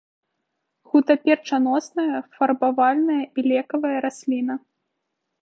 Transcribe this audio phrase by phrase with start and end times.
[0.93, 4.59] Гутаперчаносная, фарбавальная і лекавая расліна.